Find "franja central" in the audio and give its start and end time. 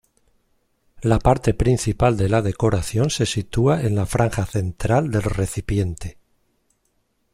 4.07-5.11